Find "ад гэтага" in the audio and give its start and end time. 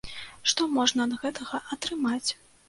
1.09-1.61